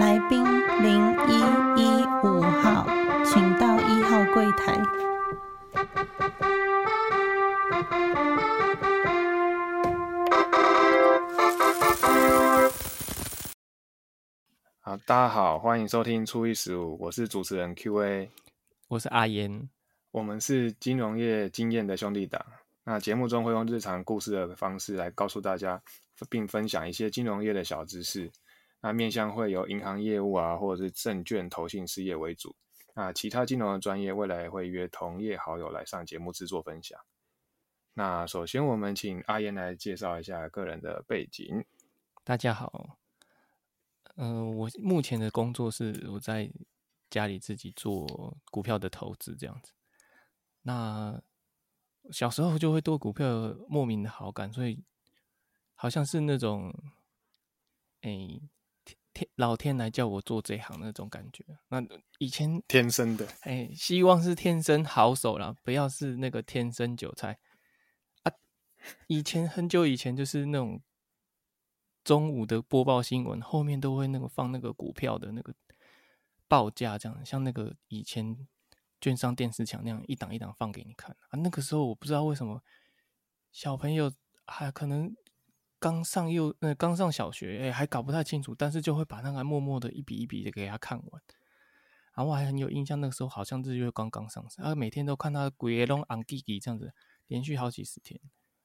[0.00, 1.40] 来宾零一
[1.76, 2.86] 一五号，
[3.22, 4.82] 请到一号柜台。
[14.80, 18.30] 好，大家好，欢迎收听初一十五，我是主持人 Q&A，
[18.88, 19.68] 我是阿言，
[20.12, 22.42] 我们是金融业经验的兄弟党。
[22.84, 25.78] 那节目中会用日常故事的方式来告诉大家，
[26.30, 28.32] 并分享一些金融业的小知识。
[28.82, 32.56] 那面向会有银行业务啊，或者是证券投信事业为主。
[32.94, 36.98] 那其他金融的专业，未来会约同业好友来上节目制作分享。
[37.92, 41.64] 那首先，我们请阿燕来介绍一下个人的背景。
[42.24, 42.98] 大家好，
[44.16, 46.50] 嗯，我目前的工作是我在
[47.10, 49.72] 家里自己做股票的投资这样子。
[50.62, 51.22] 那
[52.10, 53.26] 小时候就会对股票
[53.68, 54.82] 莫名的好感，所以
[55.74, 56.74] 好像是那种，
[58.00, 58.40] 哎。
[59.40, 61.82] 老天来叫我做这行那种感觉，那
[62.18, 67.38] 以前天生的，哎，希望是天生好手啦，不要是那个天生韭菜
[68.22, 68.32] 啊。
[69.06, 70.82] 以前很久以前就是那种
[72.04, 75.54] 中午的播报新闻，后面都会那个放那个股票的那个
[76.46, 78.46] 报价，这样像那个以前
[79.00, 81.38] 券商电视墙那样一档一档放给你看啊。
[81.38, 82.62] 那个时候我不知道为什么
[83.50, 84.12] 小朋友
[84.44, 85.16] 还可能。
[85.80, 91.22] 刚上幼呃刚上小学，哎，还搞不太清楚，但是就会把那个默默的一笔一笔的给他看完。
[92.14, 96.92] 然后我还很有印象，那个时候好像日月光刚上市，啊，每天都看他鬼龙昂弟弟这样子，
[97.28, 98.20] 连续好几十天，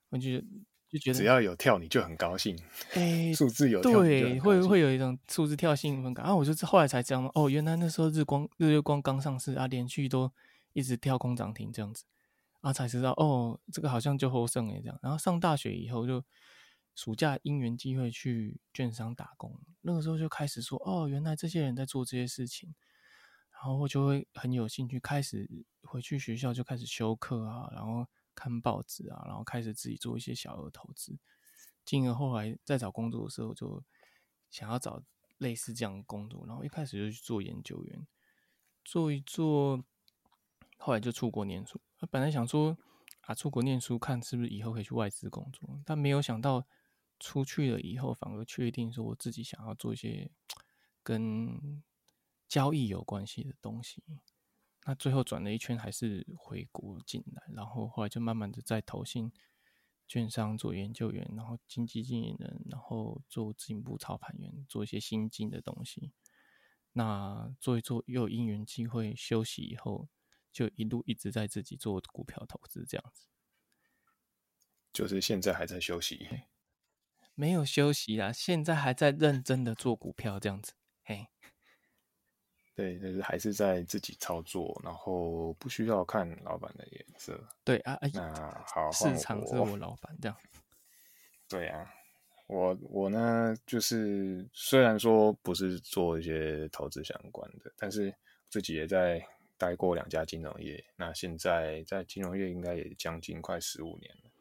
[0.09, 0.41] 我就
[0.89, 2.58] 就觉得只要有跳你就很高兴，
[2.95, 6.25] 哎，数字有对，会会有一种数字跳兴奋感。
[6.25, 10.30] 啊，我就后来才知道哦，原来那时候日光日月光刚上市啊，连续都
[10.73, 12.03] 一直跳空涨停这样子，
[12.59, 14.99] 啊，才知道哦，这个好像就后胜哎这样。
[15.02, 16.21] 然后上大学以后就。
[16.96, 22.74] 暑假因缘机会去券商打工，那个时候就开始说哦，原来这些人在做这些事情，
[23.52, 31.20] 然后我就会很有兴趣，开始回去学校就开始修课啊，然后看报纸啊，然后开始自己做一些小额投资，
[31.84, 33.84] 进而后来在找工作的时候就
[34.50, 35.04] 想要找
[35.39, 38.08] 类似这样的工作，然后一开始就去做研究员，
[38.86, 39.84] 做一做，
[40.78, 41.82] 后来就出国念书。
[42.00, 42.78] 他本来想说
[43.23, 46.66] 啊，出国念书看是不是以后可以去外资工作，但没有想到。
[47.20, 50.31] 出去了以后，反而确定说我自己想要做一些
[51.03, 51.83] 跟
[52.48, 54.03] 交易有关系的东西。
[54.86, 59.31] 那最后转了一圈，还是回国进来，然后后来就慢慢的在投信、
[60.08, 66.11] 券商做研究员，然后经济经理人，然后做资金部操盘员，做一些新进的东西。
[66.93, 70.08] 那做一做，又有因缘机会休息以后，
[70.54, 73.27] 就一路一直在自己做股票投资这样子。
[74.93, 76.30] 就是现在还在休息。
[77.38, 80.72] 没有休息啦，现在还在认真的做股票这样子，
[81.04, 81.28] 嘿，
[82.73, 87.38] 对，就是还是在自己操作，然后不需要看老板的颜色。
[87.66, 90.38] 对啊，那好，市场是我老板这样。
[91.50, 91.94] 对啊，
[92.48, 98.16] 我我呢，就是虽然说不是做一些投资相关的，但是
[98.50, 99.22] 自己也在
[99.58, 104.32] 待过两家金融业，那现在在金融业应该也将近快十五年了，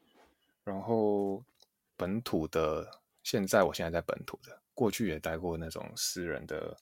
[0.62, 1.44] 然后。
[1.96, 6.76] 本土的，现在我现在在本土的，过去也待过那种私人的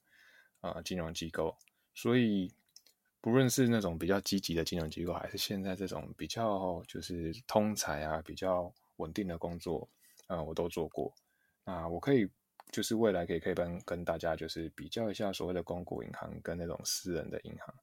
[0.60, 1.56] 啊金融机构，
[1.94, 2.52] 所以
[3.20, 9.88] 不论是那种比较积极的金融机构，还是现在这种比较就是通才啊比较稳定的工作，
[10.26, 11.12] 啊我都做过。
[11.64, 12.28] 那我可以
[12.70, 17.74] 就是未来可以可以跟跟大家就是比较一下所谓的公股银行跟那种私人的银行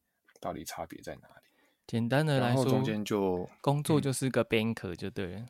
[0.42, 1.44] 到底差别在哪里。
[1.88, 5.46] 简单的来说，中间就工作就是个 banker 就对了。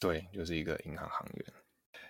[0.00, 1.52] 对，就是一个银行行员，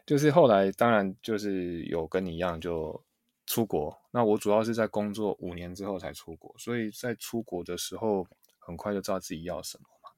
[0.05, 3.03] 就是后来当然就是有跟你一样就
[3.47, 3.97] 出国。
[4.11, 8.27] 那我主要是在工作五年之后才出国，所以在出国的时候
[8.59, 10.11] 很快就知道自己要什么嘛。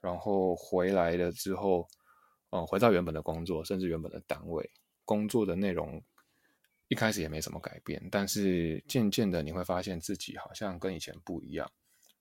[0.00, 1.86] 然后回来了之后，
[2.50, 4.70] 嗯，回到原本的工作，甚至原本的单位，
[5.04, 6.02] 工作的内容
[6.88, 11.70] 一开始也没什么改变，但是渐渐的你会发现自己好像跟以前不一样。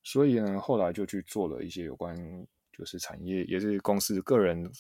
[0.04, 2.46] 所以呢，后来就去做了一些有关。
[2.78, 4.72] 就是产业也是公司个人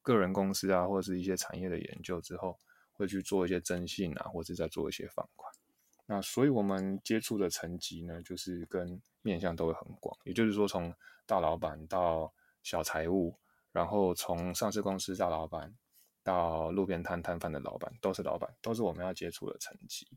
[0.00, 2.58] 个人公司啊，或者是一些产业的研究之后，
[2.92, 5.52] 会去做一些征信啊，或者再做一些放款。
[6.06, 10.16] 那所以我们接触的层级呢，就是跟面向都会很广。
[10.24, 10.94] 也就是说，从
[11.26, 12.32] 大老板到
[12.62, 13.36] 小财务，
[13.70, 15.74] 然后从上市公司大老板
[16.22, 20.08] 到路边摊摊贩的老板，都是老板，都是我们要接触的层级。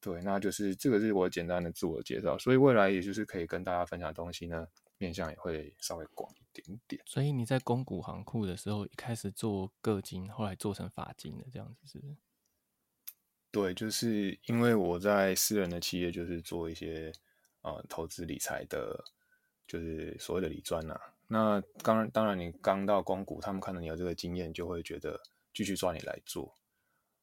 [0.00, 2.38] 对，那就是这个是我简单的自我介绍。
[2.38, 4.66] 所以未来也就是可以跟大家分享的东西呢。
[5.02, 12.16] 面向也会稍微广一点点，所以你在公股行库的时候，一开始做个金，后来做成法金的这样子是不是？
[13.50, 17.12] 对，就是因为我在私人的企业，就是做一些
[17.62, 19.04] 呃投资理财的，
[19.66, 25.20] 就是所谓的理专呐、那当然，当然你刚到公股，他们看到你有这个经验，就会觉得
[25.52, 26.54] 继续抓你来做。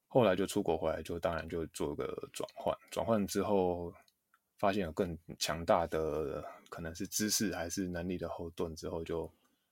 [0.08, 2.78] 后来就出国回来，就当然就做个转换。
[2.92, 3.94] 转换之后，
[4.58, 9.30] 发现有更强大的可能是知识还是能力的后盾，之后就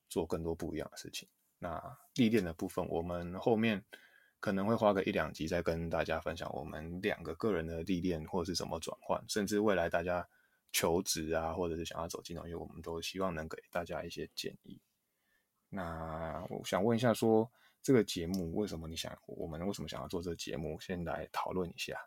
[0.10, 1.28] 做更多不一样的事情。
[1.60, 1.82] 那
[2.16, 3.84] 历练的部分，我们后面
[4.40, 10.28] 可能会花个一两集再跟大家分享我们两个个人的历练，或者是怎么转换，甚至未来大家
[10.72, 14.80] 求职啊，或者是想要走金融业，我们都希望能给大家一些建议。
[15.70, 17.50] 那我想问一下说
[17.82, 20.80] 这个节目为什么你想，我们为什么想要做这个节目？
[20.80, 22.00] 先来讨论一下。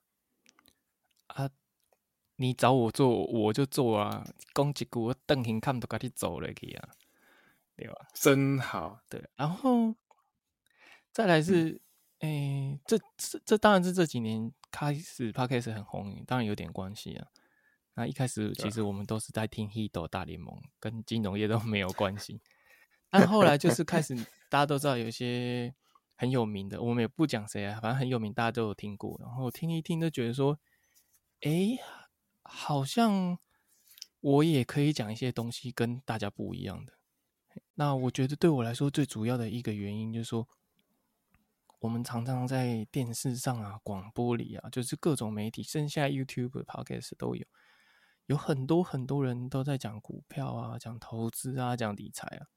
[1.27, 1.51] 啊，
[2.41, 6.89] 你找我做我就做啊，讲一句我瞪 hình 看都赶紧走了去啊，
[7.77, 7.95] 对吧？
[8.15, 9.95] 真好，对，然后
[11.13, 11.79] 再来是，
[12.21, 17.27] 诶、这这这当然是这几年开始 podcast 很红，当然有点关系啊。
[17.93, 22.41] 那一开始其实我们都是在听《h i d 大联盟》，跟金融业都没有关系。
[23.11, 24.15] 但后来就是开始，
[24.49, 25.75] 大家都知道有一些
[26.17, 29.19] 很有名的，我们也不讲谁啊，反正很有名，大家都有听过。
[29.21, 30.59] 然后听一听，就觉得说，
[31.41, 31.79] 诶，
[32.53, 33.39] 好像
[34.21, 36.95] 我也可以讲一些东西跟大家不一样的。
[37.75, 40.49] 那我觉得对我来说最主要的一个原因就是说，
[41.79, 47.47] 我们常常在电视上啊、广播里啊，就是各种媒体，甚至现在 YouTube、Podcast 都有，
[48.27, 52.49] 有很多很多人都在讲股票啊、讲投资啊、讲理财啊。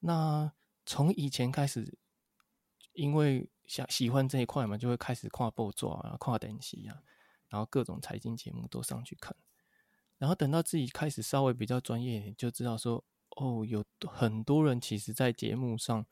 [0.00, 0.52] 那
[0.84, 1.96] 从以前开始，
[2.92, 7.02] 因为想喜欢这一块嘛，就会开始跨报做啊、跨等级啊，
[7.52, 9.36] 然后各种财经节目都上去看。
[10.16, 13.04] 然后等到自己开始稍微比较专业一点，就知道说，
[13.36, 16.06] 哦，有很多人其实在节目上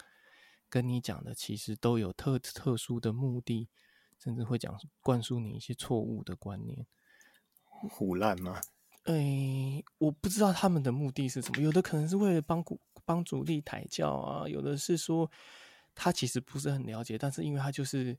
[0.68, 3.68] 跟你讲的，其实都有特特殊的目的，
[4.18, 6.86] 甚至会讲灌输你一些错误的观念。
[7.64, 8.60] 胡烂吗？
[9.04, 15.30] 哎，我不知道他们的目的是什么，有的可能是为了帮股帮主力抬轿啊，有的是说
[15.94, 18.18] 他其实不是很了解，但是因为他就是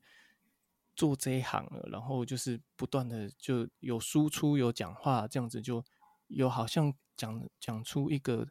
[1.01, 5.83] 做这一行了，然后就是不断的就有输出有讲话，这样子就
[6.27, 8.47] 有好像讲讲出一个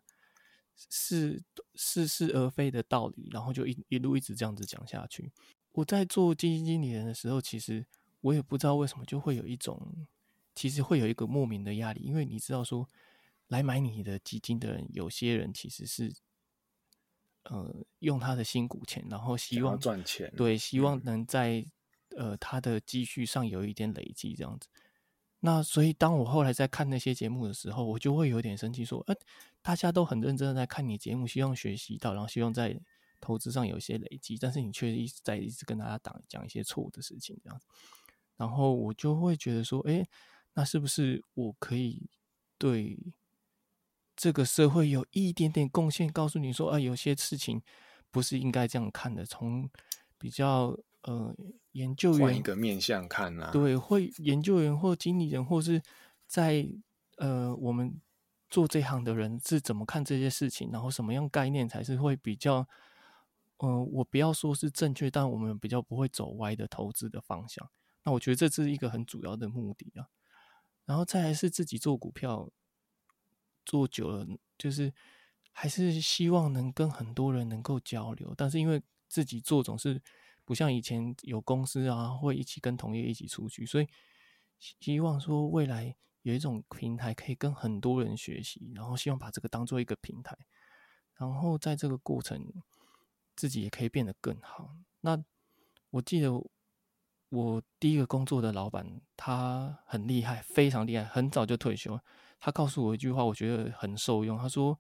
[0.75, 1.41] 是
[1.77, 5.31] 似是而非的道理，然后就一一路一直这样子讲下去。
[5.73, 7.87] 我在做基金经理人的时候，其实
[8.23, 10.09] 我也不知道为什么就会有一种。
[10.53, 12.87] 其实会有一个莫名的压力，因为你知道说，
[13.47, 16.13] 来买你的基金的人，有些人其实是，
[17.45, 21.65] 呃，用他的辛苦钱，然后希望赚钱，对，希望能在
[22.17, 24.69] 呃他的积蓄上有一点累积这样子。
[25.41, 29.15] 那所以当我后来在看那些节目的时候，我就会有点生气，说，呃，
[29.63, 32.79] 大家都很认真的在看你节目，希望学习到，然后希望在
[33.21, 37.67] 投资上有一些累积，但是你却一直在一直跟大家讲讲一些错误的事情这样子，
[38.37, 40.07] 然后我就会觉得说，哎。
[40.53, 42.11] 那是不是我可以
[42.59, 42.99] 对
[44.17, 46.11] 这个社会有一点点贡献？
[46.11, 47.63] 告诉你说，啊，有些事情
[48.11, 49.25] 不是应该这样看的。
[49.25, 49.71] 从
[50.19, 51.35] 比较呃
[51.73, 55.83] 研究员一个面向看啊，对，会研究员或经理人，或是
[56.27, 56.67] 在
[57.17, 58.01] 呃我们
[58.49, 60.71] 做这行的人是怎么看这些事情？
[60.73, 62.67] 然后什么样概念才是会比较，
[63.59, 67.71] 嗯，我不要说是正确，但我们比较不会走歪的投资的方向。
[68.03, 70.09] 那我觉得这是一个很主要的目的啊。
[70.87, 72.51] 然后再来是自己做股票
[73.65, 74.27] 做久了，
[74.59, 74.93] 就是
[75.53, 80.03] 还是希望能跟很多人能够交流，但是因为自己做总是
[80.51, 83.87] 不像以前有公司啊，会一起跟同业一起出去，所以
[84.59, 90.37] 希望说未来有一种平台可以跟很多人学习，然后希望把这个当做一个平台，
[91.15, 92.45] 然后在这个过程
[93.37, 94.75] 自己也可以变得更好。
[95.03, 95.23] 那
[95.91, 96.33] 我记得。
[97.33, 101.97] 我第一个工作的老板，他很厉害，非常厉害，很早就退休。
[102.41, 104.37] 他告诉我一句话，我觉得很受用。
[104.37, 104.77] 他说：“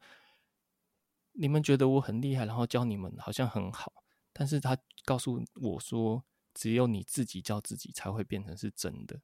[1.38, 3.92] 你们觉得我很厉害，然后教你们好像很好，
[4.40, 9.20] 但是他告诉我说，只有你自己教自己，才会变成是真的。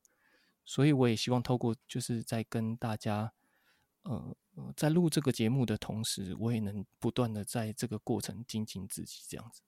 [0.63, 3.33] 所以我也希望透过，就是在跟大家，
[4.03, 4.37] 呃，
[4.77, 9.63] 在录这个节目的同时，我也能不断的在这个过程精进自己，这样子。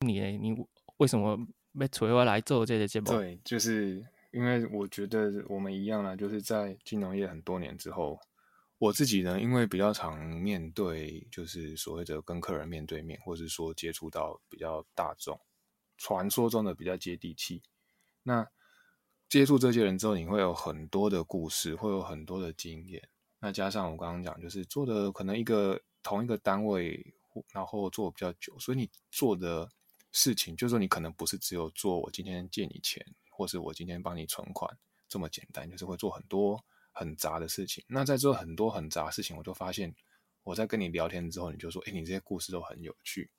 [0.00, 0.30] 你呢？
[0.38, 1.46] 你为什么？
[1.78, 8.18] 被催我来做这个节目，对，就是因为我觉得我们一样啦，就是在金融业很多年之后，
[8.78, 15.40] 我自己呢，因为比较常面对，就是所谓的跟客人面对面，或者说接触到比较大众，
[15.96, 17.62] 传说中的比较接地气。
[18.22, 18.48] 那
[19.28, 23.08] 接触这些人之后，你会有很多的故事，会有很多的经验。
[23.40, 27.14] 那加上我刚刚讲，就是做的可能一个同一个单位，
[27.52, 29.70] 然后做比较久，所以你做的。
[30.12, 36.64] 事情就是说，你可能不是只有做我今天借你钱，或是我今天帮你存款这么简单，就是会做很多
[36.96, 37.84] 很杂的事情。
[37.86, 39.94] 那在做很多很杂的事情，我就发现
[40.44, 43.30] 我在跟你聊天之后，你就说，哎，你这些故事都很有趣。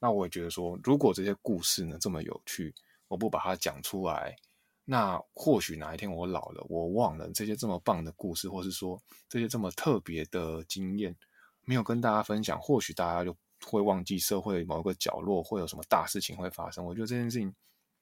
[0.00, 2.74] 那我也觉得说，如果这些故事呢这么有趣，
[3.06, 4.36] 我不把它讲出来，
[4.84, 11.16] 那或许哪一天我老了，我忘了这些这么棒的故事，或是说这些这么特别的经验，
[11.62, 16.84] 没有跟大家分享，或许大家就会忘记社会某一个角落会有什么大事情会发生。
[16.84, 17.54] 我觉得这件事情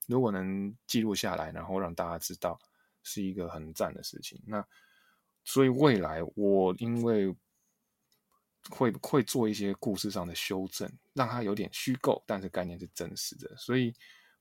[0.06, 2.58] 如果能记录下来，然后让大家知道，
[3.02, 4.40] 是一个很赞的事情。
[4.46, 4.66] 那
[5.44, 7.34] 所以未来我因为。
[8.70, 13.92] 会会做一些故事上的修正，让它有点虚构，但是概念是真实的，所以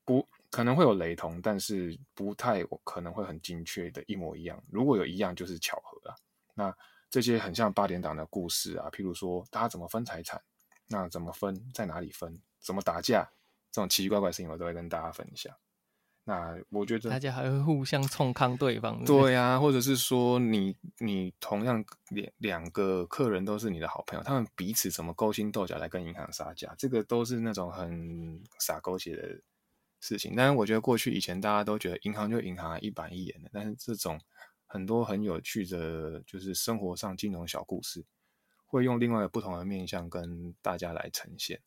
[0.06, 4.64] 不可能会有雷同，但是不太可能会很精确的一模一样。
[4.72, 6.16] 如果有一样，就是巧合啊。
[6.54, 6.74] 那
[7.10, 10.42] 这些很像八点档的故事啊，譬如说大家怎么分财产，
[10.88, 13.30] 那怎么分，在哪里分，怎么打架，
[13.74, 15.54] 这种奇奇怪怪的事情，我都会跟大家分享。
[16.26, 29.42] 那我觉得大家还会互相冲康对方，对呀，或者是说你你同样两两个客人都是你的好朋友，他们彼此怎么勾心斗角来跟银行杀价，这个都是那种很傻狗血的
[30.00, 30.34] 事情。
[30.34, 34.18] 但是我觉得过去以前大家都觉得银行就银行一板一眼的，但是这种
[34.66, 38.06] 很多很有趣的，就是生活上金融小故事，
[38.66, 41.60] 会用另外不同的面向跟大家来呈现。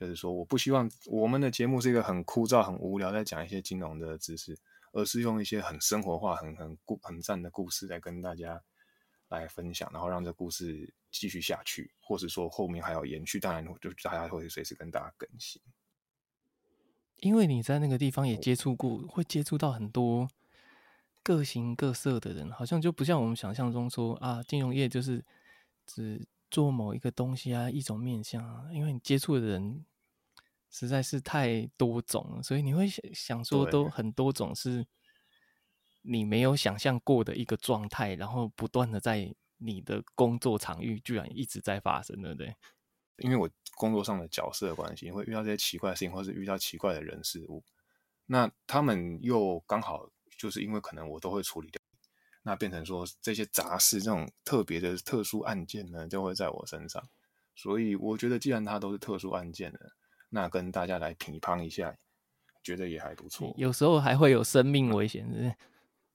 [0.00, 4.58] 就是说，我不希望我们的节目是一个很枯燥、很无聊，在讲一些金融的知识，
[4.92, 8.62] 而是用一些很生活化、很很故很赞的故事来跟大家
[9.28, 13.38] 来分享，然后让这故事继续下去，或者说后面还有延续。
[13.38, 15.60] 当然，就大家会随时跟大家更新。
[17.18, 20.26] 因为你在那个地方也接触过，会接触到很多
[21.22, 25.22] 各形各色的人，好像就不像我们想象中说啊，金融业就是
[25.84, 28.70] 只做某一个东西啊，一种面向啊。
[28.72, 29.84] 因为你接触的人。
[30.70, 34.86] 实在是太多种了，所以你会想说，都很多种是
[36.02, 42.54] 你没有想象过的一个状态，然后不断的在你的工作场域居然一直在发生，对不对？
[43.18, 47.64] 因为我工作上的角色的关系，会遇到这些奇怪的事情，或是遇到奇怪的人事物，
[48.26, 50.08] 那他们又刚好
[50.38, 51.82] 就是因为可能我都会处理掉，
[52.44, 57.02] 那变成说这些杂事、这种特别的特殊案件呢，就会在我身上。
[57.56, 59.92] 所以我觉得，既然它都是特殊案件的。
[60.30, 61.94] 那跟大家来评判一下，
[62.62, 63.52] 觉得也还不错。
[63.56, 65.54] 有时候还会有生命危险，是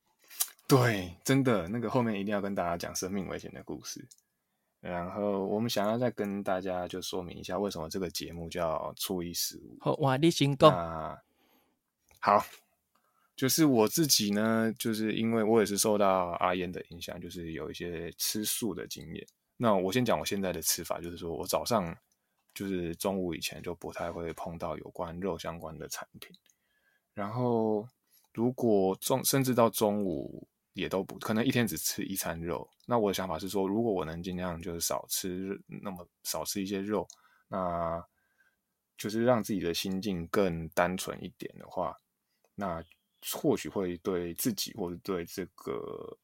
[0.68, 4.04] 对，真的，那个后面一定要跟大家讲生命危险的故事。
[4.80, 9.78] 然后我们想要再跟大家就说明一下，为什么这个节目叫初一十五。
[9.82, 11.20] 好，哇，你先讲。
[12.20, 12.44] 好，
[13.36, 19.28] 就是我自己呢，就是因为我也是受到阿烟的影响，就是有一些吃素的经验。
[19.58, 21.96] 那我先讲我现在的吃法，就是说我早上。
[22.56, 26.34] 就是中午以前就不太会碰到有关肉相关的产品，
[27.14, 27.86] 然后
[28.34, 32.66] 如果中甚至到中午也都不可能一天只吃一餐肉。
[32.86, 37.06] 那我的想法是说，如果我能尽量就是少吃那么少吃一些肉，
[37.50, 38.02] 那
[38.98, 41.94] 就是让自己的心境更单纯一点的话，
[42.56, 42.82] 那
[43.34, 46.18] 或许会对自己或者对这个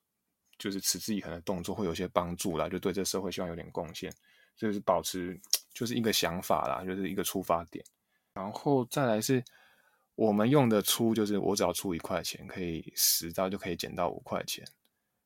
[0.58, 4.10] 就是持之以恒的动作会有些帮助啦，就对这社会希望有点贡献，
[4.56, 5.38] 就是保持。
[5.74, 7.84] 就是一个想法啦，就是一个出发点，
[8.34, 9.44] 然后再来是
[10.16, 14.66] 我们用的出，就是我只要出一块钱，可以十刀就可以捡到五块钱。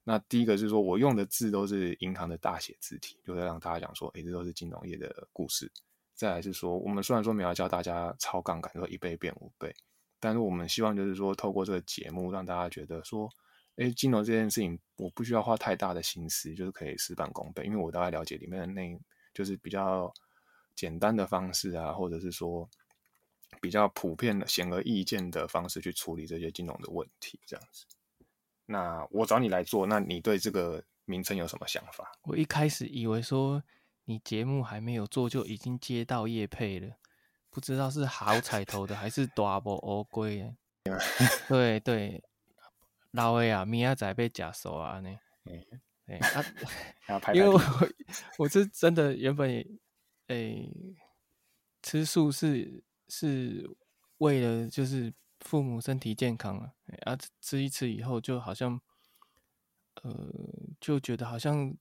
[0.04, 5.72] 那第一个是说我用的字都是银行的大写字体，就在让大家讲说，诶，这都是金融业的故事。
[6.14, 9.76] 再来是说，我们虽然说没有教大家超杠杆，说一倍变五倍，
[10.20, 13.28] 但是我们希望就是说，透过这个节目，让大家觉得说，
[13.78, 18.98] 诶，金融这件事情，我不需要花太大的心思，就是可以事半功倍，因为我大概了解里面的内，
[19.34, 20.14] 就是比较。
[20.76, 22.70] 简单的方式啊，或者是说
[23.62, 27.86] 比较普遍的、显而易见的方式去处理这些金融的问题，这样子。
[28.66, 32.12] 那我找你来做，那你对这个名称有什么想法？
[32.24, 33.64] 我一开始以为说
[34.04, 36.98] 你节目还没有做就已经接到叶配了，
[37.50, 40.54] 不知道是好彩头的还是大波乌龟。
[41.48, 42.22] 对对，
[43.12, 45.18] 老的啊，明仔仔被假手啊呢。
[46.08, 46.20] 哎
[47.08, 47.60] 啊， 因为我
[48.38, 49.80] 我是真的原本。
[50.28, 50.72] 诶，
[51.84, 53.70] 吃素是是
[54.18, 58.82] 为了就是父母身体健康啊，啊吃一吃以后就好像，
[60.02, 60.34] 呃
[60.80, 61.76] 就觉得好像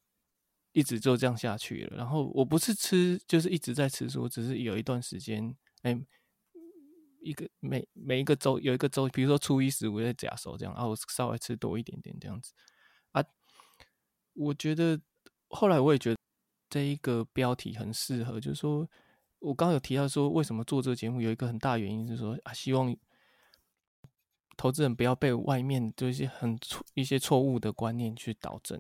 [0.73, 1.97] 一直就这样下去了。
[1.97, 5.99] 然后我不是吃，就是一直在吃素，只是有一段时间，哎，
[7.23, 12.53] 一个每每一个周有一个周，比如说初一十五在假手这样啊，我稍微吃多一点点这样子
[13.13, 13.25] 啊。
[14.35, 15.01] 我觉得
[15.49, 16.17] 后来我也觉得。
[16.75, 18.85] 这一个标题很适合，就是说，
[19.39, 22.93] 我刚刚有提到说，为什么做这个节目，有一个很大原因是说啊，希望
[24.57, 28.77] 投资人不要被外面就一些很错一些错误的观念去导正，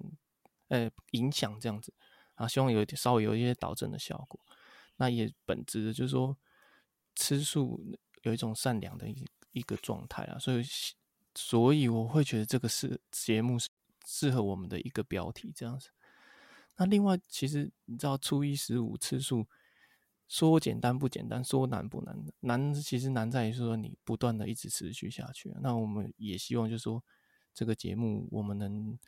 [0.66, 1.94] 呃，影响这样子
[2.34, 4.40] 啊，希望有一点稍微有一些导正的效果。
[4.96, 6.36] 那也本质的就是说，
[7.14, 7.80] 吃素
[8.22, 10.64] 有一种善良的一一个状态啊，所以
[11.36, 13.68] 所以我会觉得这个是节目是
[14.04, 15.90] 适合我们的一个标题这样子。
[16.76, 19.46] 那另外，其实你知道初一十五吃素。
[20.26, 22.18] 说简单不简单，说难不难。
[22.40, 25.54] 难其实难在于说你不断的一直持续下去。
[25.60, 27.04] 那我们也希望就是说
[27.52, 28.98] 这个节目我们能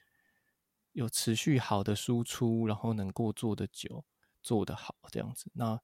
[0.92, 4.04] 有持续好的输出，然后能够做的久，
[4.42, 5.50] 做得好这样子。
[5.54, 5.80] 那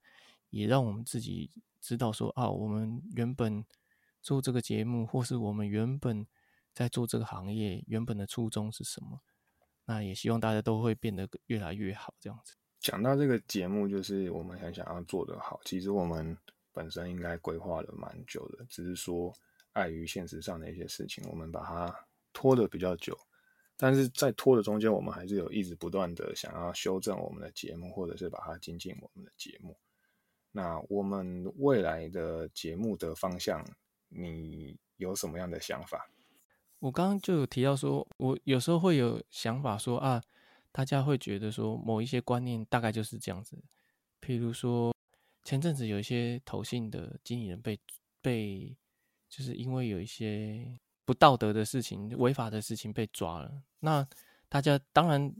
[0.51, 1.49] 也让我们自己
[1.81, 3.65] 知道说啊，我们原本
[4.21, 6.27] 做这个节目，或是我们原本
[6.73, 9.19] 在做这个行业，原本的初衷是什么。
[9.85, 12.55] 那也希望大家都会变得越来越好这样子。
[12.79, 15.59] 讲到这个节目，就是我们很想要做得好。
[15.65, 16.37] 其实我们
[16.71, 19.33] 本身应该规划了蛮久的，只是说
[19.71, 23.17] 碍于现实上的一些事情，我们把它拖得比较久。
[23.75, 29.75] 但是在拖的中间，我们还是有一直不断的想要修正我们的节目，或者是把它精进我们的节目。
[30.51, 33.65] 那我们未来的节目的方向，
[34.09, 36.07] 你有什么样的想法？
[36.83, 40.21] 我刚刚就有提到说，我有时候会有想法说啊。
[40.75, 43.55] 大家会觉得说某一些观念大概就是这样子，
[44.19, 44.91] 譬如说
[45.43, 47.79] 前阵子有一些投信的经理人被
[48.19, 48.75] 被，
[49.29, 53.61] 就是因为有一些不道德的事情、违法的事情被抓了。
[53.81, 54.03] 那
[54.49, 55.31] 大家当然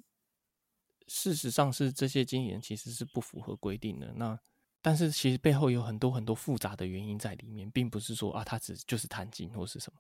[1.08, 4.14] 事实上是这些经理人其实是不符合规定的。
[4.16, 4.40] 那
[4.84, 10.00] 但是其实背后有很多很多复杂的原因在里面，并不是说啊他只就是贪金或是什么。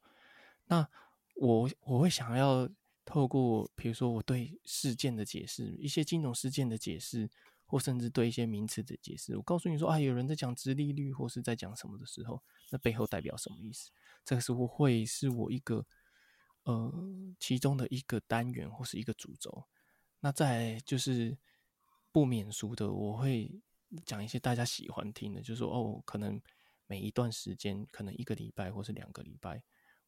[0.66, 0.88] 那
[1.34, 2.70] 我我会想要。
[3.06, 7.30] 透过比如说我对事件的解释，一些金融事件的解释，
[7.66, 13.92] 或甚至对一些名词的解释，我告诉你说啊，有人在讲直利率或是在讲什么的时候，那背后代表什么意思？
[14.24, 15.86] 这个时候会是我一个
[16.64, 16.94] 呃
[17.42, 19.66] 其中的一个单元或是一个主轴。
[20.22, 21.38] 那再就是
[22.10, 23.52] 不免俗的，我会
[24.06, 26.42] 讲一些大家喜欢听的，就是说哦，可能
[26.88, 29.62] 每一段时间，可能一个礼拜或是两个礼拜，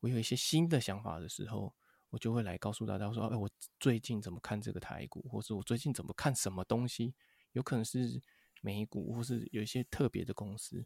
[0.05, 1.73] 我有一些新的想法的时候。
[2.11, 7.13] 我就会来告诉大家说：“哎，我最近怎么看这个台股，或是我最近怎么看什么东西？
[7.51, 8.21] 有可能是
[8.61, 10.85] 美股，或是有一些特别的公司。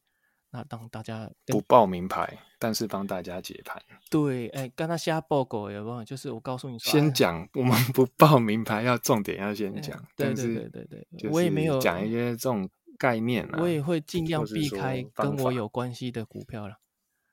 [0.49, 3.79] 那当大家不报名牌，但是帮大家解盘。
[4.09, 6.03] 对，哎，跟他瞎报告有没有？
[6.03, 10.03] 就是我告诉你，先讲我们不报名牌，要重点要先讲。
[10.15, 16.79] 对对对对对，我也没有讲一些这种概念我也会尽量避开跟我有关系的股票了。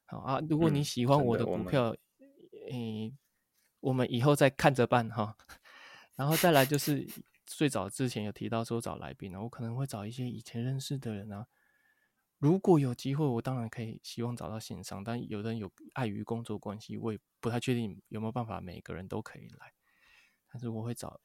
[0.06, 1.94] 好啊，如果你喜欢我的股票，
[2.72, 3.16] 嗯。
[3.80, 5.36] 我们以后再看着办哈，
[6.16, 7.06] 然后再来就是
[7.44, 11.46] 最早之前有提到说找来宾呢，我可能会找一些以前认识的人啊。
[12.38, 19.72] 如果有机会，我当然可以希望找到线上，但有的人有碍于工作关系，我也不太确定有没有办法每个人都可以来。
[20.50, 21.20] 但是我会找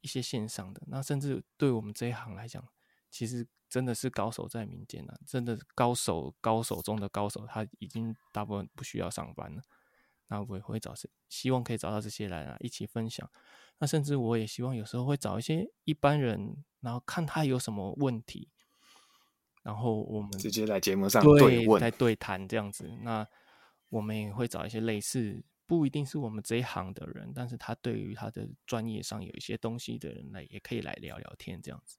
[0.00, 2.66] 一些线上的，那甚至对我们这一行来讲，
[3.10, 9.62] 其实真的是高手在民间了，真的高手高手中的高手，他已经大部分不需要上班了。
[10.28, 13.30] 那我也会找是希望可以找到这些人啊，一起分享。
[13.78, 18.50] 那甚至我也希望有时候会找一些一般人，然后看他有什么问题，
[19.62, 22.90] 然后我们直接在节目上对问、在对谈这样子。
[23.02, 23.26] 那
[23.88, 31.96] 我们也会找一些类似，不一定是我们这一行的人，但是他对于他的专业上有一些东西的人来，也可以来聊聊天这样子。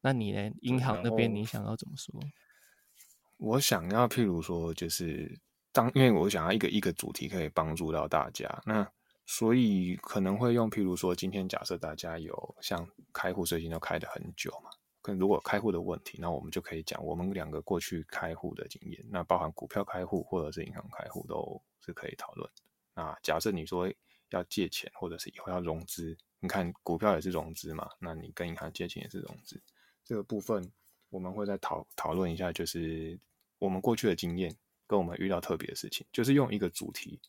[0.00, 0.50] 那你呢？
[0.62, 2.14] 银行那边你想要怎么说？
[3.38, 5.40] 我想要，譬如说，就是。
[5.72, 8.84] 当因为我想要一个一个主题可以帮助到大家，那
[9.24, 22.50] 所以可能会用，譬如说今天假设大家有像开户最近都开的很久嘛，可如果开户的问题，那我们就可以讲我们两个过去开户的经验，那包含股票开户或者是银行开户都是可以讨论。
[22.92, 23.88] 那假设你说
[24.30, 29.62] 要借钱或者是以后要融资，你看股票也是融资嘛，那你跟银行借钱也是融资，
[30.10, 30.68] 这个部分
[31.08, 33.16] 我们会再讨讨论一下，就是
[33.60, 34.52] 我们过去的经验。
[34.88, 37.20] 跟我们遇到特别的事情，就是用一个主题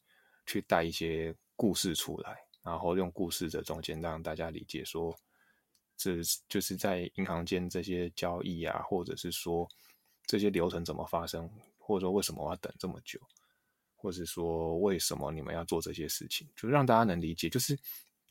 [0.47, 5.15] 去带一些故事出来，然后用故事的中间让大家理解说，
[5.95, 6.15] 这
[6.49, 9.69] 就是在银行间这些交易啊，或者是说
[10.25, 13.19] 这些流程怎么发生，或者说为什么我要等这么久，
[13.95, 17.77] 或者说为什么你们要做这些事情，就让大家能理解，就是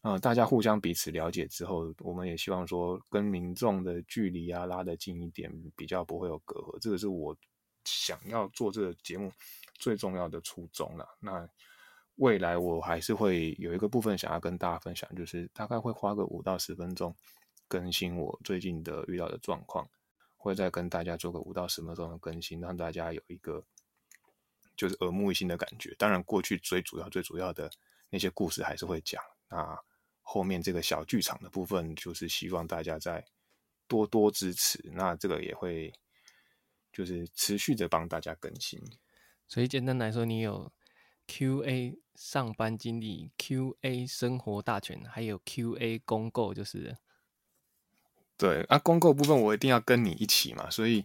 [0.02, 7.36] 呃，大家互相彼此了解之后，我们也希望说跟民众的距离啊拉得近一点，比较不会有隔阂，这个是我。
[7.86, 9.32] 想要做这个节目
[9.78, 11.16] 最重要的初衷了。
[11.18, 11.48] 那
[12.16, 17.16] 未来我还是会有一个部分想要跟大家分享，就是大概会花个五到十分钟
[17.66, 19.88] 更新我最近的遇到的状况，
[20.36, 23.64] 会再跟大家做个五到十分钟的更新，让大家有一个
[24.76, 25.94] 就是耳目一新的感觉。
[25.98, 27.70] 当然，过去最主要、最主要的
[28.10, 29.20] 那些故事还是会讲。
[29.48, 29.76] 那
[30.32, 33.24] 后面这个小剧场的部分，就是希望大家再
[33.88, 34.80] 多多支持。
[34.94, 35.92] 那这个也会
[36.92, 38.80] 就是持续的帮大家更新。
[39.48, 40.70] 所以简单来说，你有
[41.26, 46.96] Q&A 上班经历、Q&A 生活大全，还有 Q&A 公购，就是
[48.36, 50.70] 对啊，公购部分我一定要跟你一起嘛。
[50.70, 51.04] 所以，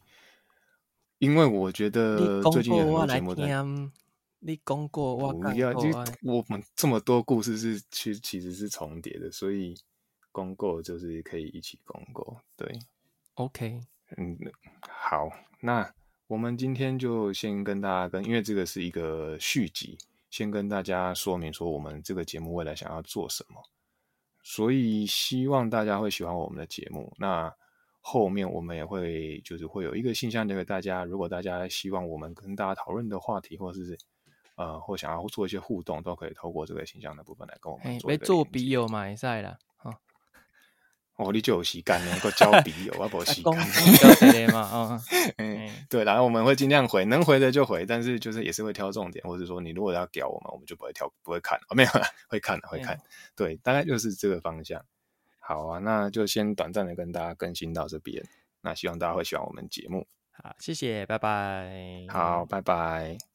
[1.17, 3.65] 因为我觉得最近有很多节目在。
[4.45, 5.89] 你公过我不要，就
[6.23, 9.75] 我们这么多故事是其实其实是重叠的，所以
[10.31, 12.37] 公购就是可以一起公购。
[12.55, 12.71] 对
[13.33, 13.81] ，OK，
[14.17, 14.37] 嗯，
[14.87, 15.29] 好，
[15.59, 15.93] 那。
[16.27, 19.95] 我们今天就先跟大家跟，因为这个是一个续集，
[20.31, 23.61] 先跟大家说明说我们这个节目未来想要做什么，
[24.41, 27.13] 所以希望大家会喜欢我们的节目。
[27.19, 27.53] 那
[28.01, 33.95] 后面我们也会就是会有一个信箱留给大家，如果大家希望我们跟大家讨论的话题，或者是
[34.55, 38.09] 呃或想要做一些互动，都可以透过这个形象的部分来跟我们做。
[38.09, 39.57] 没做笔友买赛了。
[41.17, 43.41] 哦，你就有时间能够交笔友， 我无时
[44.33, 45.01] 间嘛，哦，
[45.39, 51.89] 嗯，对，然后我们会尽量回，能回的就回，但是就是也是会挑重点，或者说你如果要屌我们，我们就不会挑，不会看，哦，没有，
[52.27, 52.99] 会看的，会看，
[53.33, 54.83] 对，大概就是这个方向。
[55.39, 58.21] 好啊，那就先短暂的跟大家更新到这边，
[58.59, 60.05] 那希望大家会喜欢我们节目。
[60.33, 62.05] 好，谢谢，拜拜。
[62.09, 63.34] 好，拜拜。